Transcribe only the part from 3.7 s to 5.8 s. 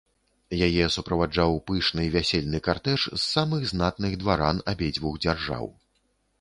знатных дваран абедзвюх дзяржаў.